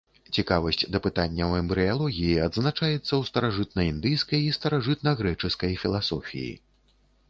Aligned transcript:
Цікавасць 0.37 0.79
да 0.95 1.01
пытанняў 1.05 1.53
эмбрыялогіі 1.59 2.41
адзначаецца 2.47 2.97
ў 2.97 3.21
старажытнаіндыйскай 3.31 4.39
і 4.51 4.53
старажытнагрэчаскай 4.61 5.71
філасофіі. 5.87 6.53